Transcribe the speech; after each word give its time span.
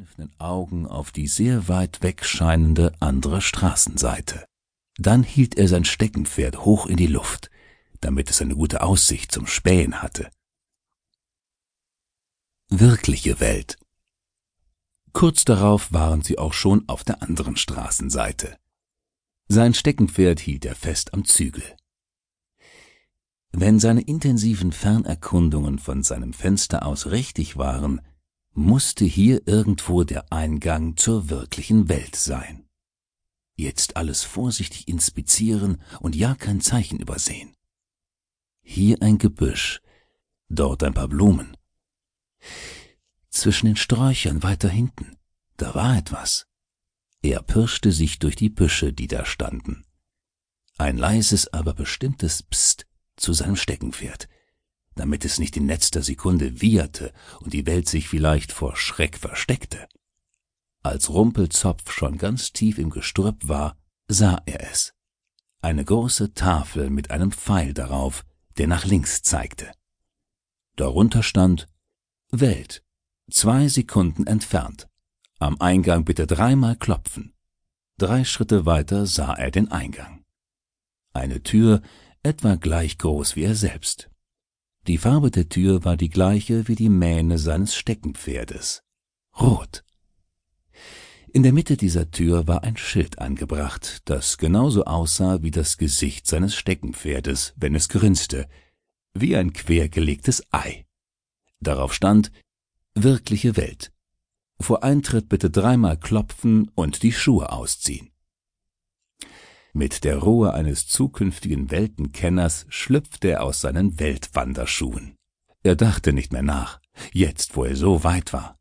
zugekniffenen 0.00 0.32
Augen 0.38 0.86
auf 0.86 1.12
die 1.12 1.28
sehr 1.28 1.68
weit 1.68 2.02
wegscheinende 2.02 2.94
andere 3.00 3.42
Straßenseite. 3.42 4.46
Dann 4.96 5.22
hielt 5.22 5.58
er 5.58 5.68
sein 5.68 5.84
Steckenpferd 5.84 6.64
hoch 6.64 6.86
in 6.86 6.96
die 6.96 7.06
Luft, 7.06 7.50
damit 8.00 8.30
es 8.30 8.40
eine 8.40 8.54
gute 8.54 8.82
Aussicht 8.82 9.30
zum 9.30 9.46
Spähen 9.46 10.00
hatte. 10.00 10.30
Wirkliche 12.70 13.40
Welt. 13.40 13.76
Kurz 15.12 15.44
darauf 15.44 15.92
waren 15.92 16.22
sie 16.22 16.38
auch 16.38 16.54
schon 16.54 16.88
auf 16.88 17.04
der 17.04 17.22
anderen 17.22 17.56
Straßenseite. 17.56 18.56
Sein 19.48 19.74
Steckenpferd 19.74 20.40
hielt 20.40 20.64
er 20.64 20.76
fest 20.76 21.12
am 21.12 21.26
Zügel. 21.26 21.64
Wenn 23.52 23.78
seine 23.80 24.00
intensiven 24.00 24.72
Fernerkundungen 24.72 25.78
von 25.78 26.02
seinem 26.02 26.32
Fenster 26.32 26.86
aus 26.86 27.10
richtig 27.10 27.58
waren, 27.58 28.00
musste 28.52 29.04
hier 29.04 29.46
irgendwo 29.46 30.04
der 30.04 30.32
Eingang 30.32 30.96
zur 30.96 31.30
wirklichen 31.30 31.88
Welt 31.88 32.16
sein. 32.16 32.68
Jetzt 33.56 33.96
alles 33.96 34.22
vorsichtig 34.24 34.88
inspizieren 34.88 35.82
und 36.00 36.16
ja 36.16 36.34
kein 36.34 36.60
Zeichen 36.60 36.98
übersehen. 36.98 37.54
Hier 38.62 39.02
ein 39.02 39.18
Gebüsch, 39.18 39.80
dort 40.48 40.82
ein 40.82 40.94
paar 40.94 41.08
Blumen. 41.08 41.56
Zwischen 43.28 43.66
den 43.66 43.76
Sträuchern 43.76 44.42
weiter 44.42 44.68
hinten, 44.68 45.16
da 45.56 45.74
war 45.74 45.96
etwas. 45.96 46.46
Er 47.22 47.42
pirschte 47.42 47.92
sich 47.92 48.18
durch 48.18 48.34
die 48.34 48.48
Büsche, 48.48 48.92
die 48.92 49.06
da 49.06 49.26
standen. 49.26 49.84
Ein 50.78 50.96
leises, 50.96 51.52
aber 51.52 51.74
bestimmtes 51.74 52.42
Psst 52.42 52.86
zu 53.16 53.34
seinem 53.34 53.56
Steckenpferd 53.56 54.28
damit 54.94 55.24
es 55.24 55.38
nicht 55.38 55.56
in 55.56 55.66
letzter 55.66 56.02
Sekunde 56.02 56.60
wieherte 56.60 57.12
und 57.40 57.52
die 57.52 57.66
Welt 57.66 57.88
sich 57.88 58.08
vielleicht 58.08 58.52
vor 58.52 58.76
Schreck 58.76 59.18
versteckte. 59.18 59.88
Als 60.82 61.10
Rumpelzopf 61.10 61.92
schon 61.92 62.18
ganz 62.18 62.52
tief 62.52 62.78
im 62.78 62.90
Gestrüpp 62.90 63.48
war, 63.48 63.76
sah 64.08 64.42
er 64.46 64.70
es. 64.70 64.94
Eine 65.60 65.84
große 65.84 66.32
Tafel 66.32 66.88
mit 66.88 67.10
einem 67.10 67.32
Pfeil 67.32 67.74
darauf, 67.74 68.24
der 68.56 68.66
nach 68.66 68.84
links 68.84 69.22
zeigte. 69.22 69.70
Darunter 70.76 71.22
stand 71.22 71.68
Welt, 72.30 72.82
zwei 73.30 73.68
Sekunden 73.68 74.26
entfernt. 74.26 74.88
Am 75.38 75.60
Eingang 75.60 76.04
bitte 76.04 76.26
dreimal 76.26 76.76
klopfen. 76.76 77.34
Drei 77.98 78.24
Schritte 78.24 78.64
weiter 78.64 79.04
sah 79.04 79.34
er 79.34 79.50
den 79.50 79.70
Eingang. 79.70 80.24
Eine 81.12 81.42
Tür, 81.42 81.82
etwa 82.22 82.54
gleich 82.54 82.96
groß 82.98 83.36
wie 83.36 83.44
er 83.44 83.54
selbst. 83.54 84.10
Die 84.86 84.96
Farbe 84.96 85.30
der 85.30 85.48
Tür 85.48 85.84
war 85.84 85.98
die 85.98 86.08
gleiche 86.08 86.66
wie 86.66 86.74
die 86.74 86.88
Mähne 86.88 87.38
seines 87.38 87.74
Steckenpferdes. 87.74 88.82
Rot. 89.38 89.84
In 91.32 91.42
der 91.42 91.52
Mitte 91.52 91.76
dieser 91.76 92.10
Tür 92.10 92.48
war 92.48 92.64
ein 92.64 92.78
Schild 92.78 93.18
angebracht, 93.18 94.00
das 94.06 94.38
genauso 94.38 94.84
aussah 94.84 95.42
wie 95.42 95.50
das 95.50 95.76
Gesicht 95.76 96.26
seines 96.26 96.56
Steckenpferdes, 96.56 97.52
wenn 97.56 97.74
es 97.74 97.88
grinste, 97.88 98.48
wie 99.12 99.36
ein 99.36 99.52
quergelegtes 99.52 100.42
Ei. 100.50 100.86
Darauf 101.60 101.92
stand 101.92 102.32
Wirkliche 102.94 103.56
Welt. 103.56 103.92
Vor 104.58 104.82
Eintritt 104.82 105.28
bitte 105.28 105.50
dreimal 105.50 105.98
klopfen 105.98 106.70
und 106.74 107.02
die 107.02 107.12
Schuhe 107.12 107.52
ausziehen. 107.52 108.10
Mit 109.72 110.04
der 110.04 110.18
Ruhe 110.18 110.52
eines 110.52 110.88
zukünftigen 110.88 111.70
Weltenkenners 111.70 112.66
schlüpfte 112.68 113.30
er 113.30 113.44
aus 113.44 113.60
seinen 113.60 114.00
Weltwanderschuhen. 114.00 115.14
Er 115.62 115.76
dachte 115.76 116.12
nicht 116.12 116.32
mehr 116.32 116.42
nach, 116.42 116.80
jetzt 117.12 117.56
wo 117.56 117.64
er 117.64 117.76
so 117.76 118.02
weit 118.02 118.32
war. 118.32 118.58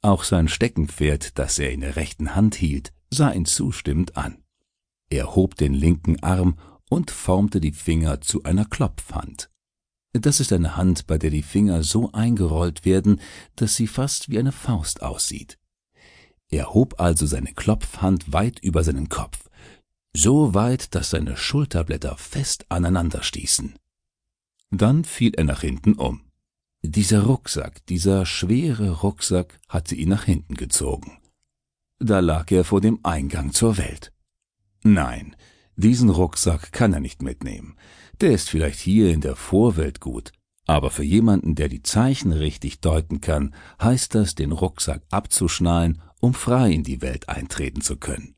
Auch 0.00 0.24
sein 0.24 0.48
Steckenpferd, 0.48 1.38
das 1.38 1.58
er 1.58 1.72
in 1.72 1.80
der 1.80 1.96
rechten 1.96 2.34
Hand 2.34 2.54
hielt, 2.54 2.92
sah 3.10 3.32
ihn 3.32 3.44
zustimmend 3.44 4.16
an. 4.16 4.42
Er 5.10 5.34
hob 5.34 5.56
den 5.56 5.74
linken 5.74 6.22
Arm 6.22 6.58
und 6.88 7.10
formte 7.10 7.60
die 7.60 7.72
Finger 7.72 8.20
zu 8.20 8.42
einer 8.44 8.64
Klopfhand. 8.64 9.50
Das 10.12 10.40
ist 10.40 10.52
eine 10.52 10.76
Hand, 10.76 11.06
bei 11.06 11.18
der 11.18 11.30
die 11.30 11.42
Finger 11.42 11.82
so 11.82 12.12
eingerollt 12.12 12.84
werden, 12.84 13.20
dass 13.56 13.74
sie 13.74 13.88
fast 13.88 14.30
wie 14.30 14.38
eine 14.38 14.52
Faust 14.52 15.02
aussieht. 15.02 15.58
Er 16.50 16.72
hob 16.72 17.00
also 17.00 17.26
seine 17.26 17.52
Klopfhand 17.52 18.32
weit 18.32 18.60
über 18.60 18.84
seinen 18.84 19.08
Kopf, 19.08 19.50
so 20.14 20.54
weit, 20.54 20.94
dass 20.94 21.10
seine 21.10 21.36
Schulterblätter 21.36 22.16
fest 22.16 22.66
aneinander 22.68 23.22
stießen. 23.22 23.74
Dann 24.70 25.04
fiel 25.04 25.34
er 25.34 25.44
nach 25.44 25.60
hinten 25.60 25.94
um. 25.94 26.22
Dieser 26.82 27.22
Rucksack, 27.22 27.84
dieser 27.86 28.26
schwere 28.26 28.90
Rucksack 29.00 29.58
hatte 29.68 29.94
ihn 29.94 30.10
nach 30.10 30.24
hinten 30.24 30.54
gezogen. 30.54 31.18
Da 31.98 32.20
lag 32.20 32.50
er 32.50 32.64
vor 32.64 32.80
dem 32.80 33.00
Eingang 33.02 33.52
zur 33.52 33.78
Welt. 33.78 34.12
Nein, 34.82 35.34
diesen 35.76 36.10
Rucksack 36.10 36.72
kann 36.72 36.92
er 36.92 37.00
nicht 37.00 37.22
mitnehmen. 37.22 37.76
Der 38.20 38.32
ist 38.32 38.50
vielleicht 38.50 38.78
hier 38.78 39.12
in 39.12 39.20
der 39.20 39.34
Vorwelt 39.34 40.00
gut, 40.00 40.32
aber 40.66 40.90
für 40.90 41.02
jemanden, 41.02 41.54
der 41.54 41.68
die 41.68 41.82
Zeichen 41.82 42.32
richtig 42.32 42.80
deuten 42.80 43.20
kann, 43.20 43.54
heißt 43.80 44.14
das, 44.14 44.34
den 44.34 44.52
Rucksack 44.52 45.02
abzuschnallen, 45.10 46.02
um 46.20 46.34
frei 46.34 46.70
in 46.70 46.84
die 46.84 47.02
Welt 47.02 47.28
eintreten 47.28 47.80
zu 47.80 47.96
können. 47.96 48.36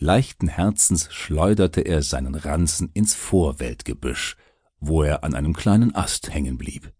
Leichten 0.00 0.46
Herzens 0.46 1.08
schleuderte 1.12 1.80
er 1.80 2.02
seinen 2.02 2.36
Ranzen 2.36 2.90
ins 2.94 3.14
Vorweltgebüsch, 3.14 4.36
wo 4.78 5.02
er 5.02 5.24
an 5.24 5.34
einem 5.34 5.54
kleinen 5.54 5.94
Ast 5.94 6.32
hängen 6.32 6.56
blieb. 6.56 6.92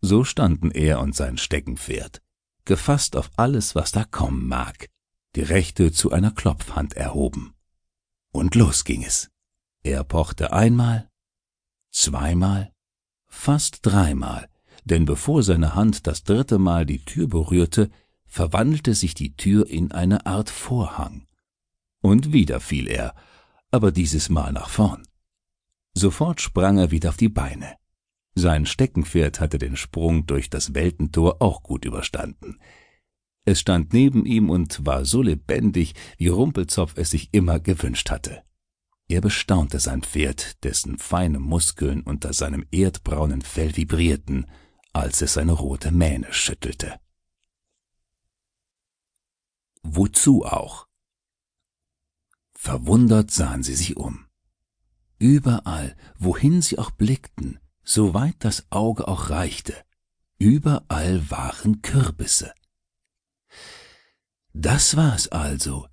So 0.00 0.22
standen 0.22 0.70
er 0.70 1.00
und 1.00 1.16
sein 1.16 1.38
Steckenpferd, 1.38 2.22
gefasst 2.64 3.16
auf 3.16 3.30
alles, 3.36 3.74
was 3.74 3.90
da 3.90 4.04
kommen 4.04 4.46
mag, 4.46 4.88
die 5.34 5.42
rechte 5.42 5.90
zu 5.90 6.12
einer 6.12 6.30
Klopfhand 6.30 6.94
erhoben. 6.94 7.54
Und 8.30 8.54
los 8.54 8.84
ging 8.84 9.02
es. 9.02 9.30
Er 9.82 10.04
pochte 10.04 10.52
einmal, 10.52 11.08
zweimal, 11.90 12.72
fast 13.26 13.80
dreimal, 13.82 14.48
denn 14.84 15.04
bevor 15.04 15.42
seine 15.42 15.74
Hand 15.74 16.06
das 16.06 16.22
dritte 16.22 16.58
Mal 16.58 16.86
die 16.86 17.04
Tür 17.04 17.26
berührte, 17.26 17.90
verwandelte 18.24 18.94
sich 18.94 19.14
die 19.14 19.34
Tür 19.34 19.68
in 19.68 19.90
eine 19.90 20.26
Art 20.26 20.50
Vorhang 20.50 21.25
und 22.06 22.32
wieder 22.32 22.60
fiel 22.60 22.88
er, 22.88 23.14
aber 23.70 23.92
dieses 23.92 24.28
Mal 24.28 24.52
nach 24.52 24.68
vorn. 24.68 25.06
Sofort 25.94 26.40
sprang 26.40 26.78
er 26.78 26.90
wieder 26.90 27.10
auf 27.10 27.16
die 27.16 27.28
Beine. 27.28 27.76
Sein 28.34 28.66
Steckenpferd 28.66 29.40
hatte 29.40 29.58
den 29.58 29.76
Sprung 29.76 30.26
durch 30.26 30.50
das 30.50 30.74
Weltentor 30.74 31.40
auch 31.40 31.62
gut 31.62 31.84
überstanden. 31.84 32.58
Es 33.44 33.60
stand 33.60 33.92
neben 33.92 34.26
ihm 34.26 34.50
und 34.50 34.84
war 34.84 35.04
so 35.04 35.22
lebendig, 35.22 35.94
wie 36.18 36.28
Rumpelzopf 36.28 36.94
es 36.96 37.10
sich 37.10 37.30
immer 37.32 37.60
gewünscht 37.60 38.10
hatte. 38.10 38.42
Er 39.08 39.20
bestaunte 39.20 39.78
sein 39.78 40.02
Pferd, 40.02 40.62
dessen 40.64 40.98
feine 40.98 41.38
Muskeln 41.38 42.02
unter 42.02 42.32
seinem 42.32 42.66
erdbraunen 42.72 43.40
Fell 43.40 43.76
vibrierten, 43.76 44.46
als 44.92 45.22
es 45.22 45.34
seine 45.34 45.52
rote 45.52 45.92
Mähne 45.92 46.26
schüttelte. 46.32 46.98
Wozu 49.82 50.44
auch? 50.44 50.88
Verwundert 52.66 53.30
sahen 53.30 53.62
sie 53.62 53.76
sich 53.76 53.96
um. 53.96 54.26
Überall, 55.20 55.96
wohin 56.18 56.62
sie 56.62 56.80
auch 56.80 56.90
blickten, 56.90 57.60
soweit 57.84 58.34
das 58.40 58.66
Auge 58.70 59.06
auch 59.06 59.30
reichte, 59.30 59.72
überall 60.38 61.30
waren 61.30 61.80
Kürbisse. 61.80 62.52
Das 64.52 64.96
war's 64.96 65.28
also. 65.28 65.86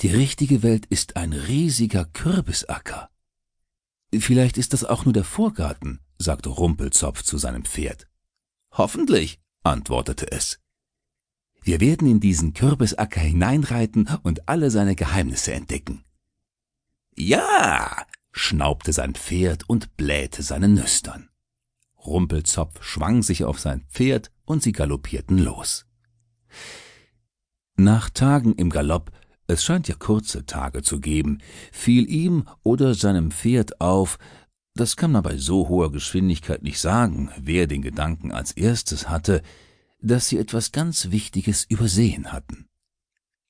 Die 0.00 0.08
richtige 0.08 0.62
Welt 0.62 0.84
ist 0.84 1.16
ein 1.16 1.32
riesiger 1.32 2.04
Kürbisacker. 2.04 3.08
Vielleicht 4.12 4.58
ist 4.58 4.74
das 4.74 4.84
auch 4.84 5.06
nur 5.06 5.14
der 5.14 5.24
Vorgarten, 5.24 6.00
sagte 6.18 6.50
Rumpelzopf 6.50 7.22
zu 7.22 7.38
seinem 7.38 7.64
Pferd. 7.64 8.08
Hoffentlich, 8.72 9.40
antwortete 9.62 10.30
es. 10.30 10.60
Wir 11.64 11.80
werden 11.80 12.06
in 12.06 12.20
diesen 12.20 12.52
Kürbisacker 12.52 13.20
hineinreiten 13.20 14.06
und 14.22 14.50
alle 14.50 14.70
seine 14.70 14.94
Geheimnisse 14.94 15.54
entdecken. 15.54 16.04
Ja, 17.16 18.04
schnaubte 18.32 18.92
sein 18.92 19.14
Pferd 19.14 19.66
und 19.66 19.96
blähte 19.96 20.42
seine 20.42 20.68
Nüstern. 20.68 21.30
Rumpelzopf 22.04 22.84
schwang 22.84 23.22
sich 23.22 23.44
auf 23.44 23.60
sein 23.60 23.82
Pferd 23.88 24.30
und 24.44 24.62
sie 24.62 24.72
galoppierten 24.72 25.38
los. 25.38 25.86
Nach 27.76 28.10
Tagen 28.10 28.54
im 28.54 28.68
Galopp, 28.68 29.10
es 29.46 29.64
scheint 29.64 29.88
ja 29.88 29.94
kurze 29.94 30.44
Tage 30.44 30.82
zu 30.82 31.00
geben, 31.00 31.38
fiel 31.72 32.10
ihm 32.10 32.46
oder 32.62 32.94
seinem 32.94 33.30
Pferd 33.30 33.80
auf, 33.80 34.18
das 34.74 34.96
kann 34.96 35.12
man 35.12 35.22
bei 35.22 35.38
so 35.38 35.68
hoher 35.68 35.90
Geschwindigkeit 35.90 36.62
nicht 36.62 36.78
sagen, 36.78 37.30
wer 37.38 37.66
den 37.66 37.80
Gedanken 37.80 38.32
als 38.32 38.52
erstes 38.52 39.08
hatte, 39.08 39.42
dass 40.04 40.28
sie 40.28 40.38
etwas 40.38 40.70
ganz 40.70 41.10
Wichtiges 41.10 41.64
übersehen 41.64 42.32
hatten. 42.32 42.68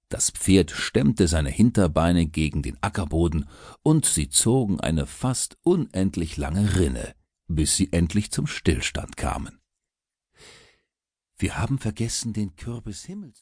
Das 0.09 0.31
Pferd 0.31 0.71
stemmte 0.71 1.27
seine 1.27 1.51
Hinterbeine 1.51 2.27
gegen 2.27 2.63
den 2.63 2.81
Ackerboden, 2.81 3.49
und 3.83 4.07
sie 4.07 4.29
zogen 4.29 4.79
eine 4.79 5.07
fast 5.07 5.59
unendlich 5.63 6.37
lange 6.37 6.77
Rinne, 6.77 7.15
bis 7.49 7.77
sie 7.77 7.93
endlich 7.93 8.31
zum 8.31 8.47
Stillstand 8.47 9.17
kamen. 9.17 9.59
Wir 11.37 11.59
haben 11.59 11.79
vergessen, 11.79 12.33
den 12.33 12.55
Kürbis 12.55 13.05
Himmels 13.05 13.33